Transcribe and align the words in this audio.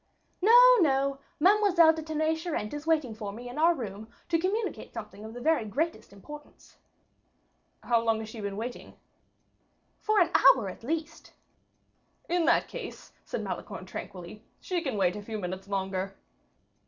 "No, 0.41 0.77
no; 0.79 1.19
Mademoiselle 1.39 1.93
de 1.93 2.01
Tonnay 2.01 2.35
Charente 2.35 2.73
is 2.73 2.87
waiting 2.87 3.13
for 3.13 3.31
me 3.31 3.47
in 3.47 3.59
our 3.59 3.75
room 3.75 4.07
to 4.29 4.39
communicate 4.39 4.95
something 4.95 5.23
of 5.23 5.35
the 5.35 5.39
very 5.39 5.63
greatest 5.63 6.11
importance." 6.11 6.77
"How 7.83 8.01
long 8.01 8.19
has 8.19 8.27
she 8.27 8.41
been 8.41 8.57
waiting?" 8.57 8.95
"For 9.99 10.19
an 10.19 10.31
hour 10.33 10.69
at 10.69 10.83
least." 10.83 11.33
"In 12.27 12.45
that 12.45 12.67
case," 12.67 13.11
said 13.25 13.43
Malicorne, 13.43 13.85
tranquilly, 13.85 14.43
"she 14.59 14.81
can 14.81 14.97
wait 14.97 15.15
a 15.15 15.21
few 15.21 15.37
minutes 15.37 15.67
longer." 15.67 16.15